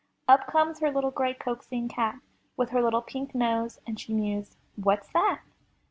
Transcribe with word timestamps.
Up 0.27 0.47
comes 0.47 0.79
her 0.79 0.89
little 0.89 1.11
gray, 1.11 1.35
coaxing 1.35 1.87
cat. 1.87 2.21
With 2.57 2.69
her 2.71 2.81
little 2.81 3.03
pink 3.03 3.35
nose, 3.35 3.77
and 3.85 3.99
she 3.99 4.15
mews, 4.15 4.57
What's 4.75 5.09
that? 5.09 5.41